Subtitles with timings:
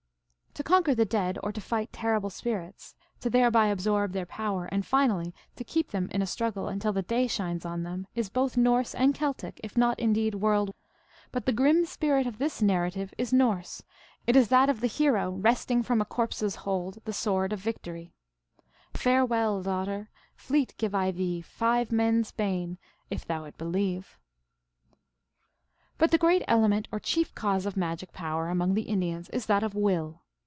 [0.55, 4.85] To conquer the dead, or to fight terrible spirits, to thereby absorb their power, and
[4.85, 8.57] finally to keep them in a struggle until the day shines on them, is both
[8.57, 10.75] Norse and Celtic, if not, indeed, world wide.
[11.31, 11.47] But 350
[12.05, 12.35] THE ALGONQUIN LEGENDS.
[12.35, 13.81] the grim spirit of this narrative is Norse;
[14.27, 17.59] it is that of the hero wresting from a corpse s hold the sword of
[17.61, 18.11] victory."
[18.93, 20.09] Farewell, daughter!
[20.35, 22.77] Fleet give I thee, Five men s bane,
[23.09, 24.19] If thou it believe."
[25.97, 29.63] But the great element or chief cause of magic power among the Indians is that
[29.63, 30.17] of Will.